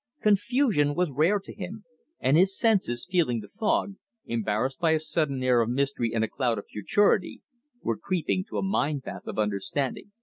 [0.23, 1.85] Confusion was rare to him,
[2.19, 6.27] and his senses, feeling the fog, embarrassed by a sudden air of mystery and a
[6.27, 7.43] cloud of futurity,
[7.83, 10.11] were creeping to a mind path of understanding.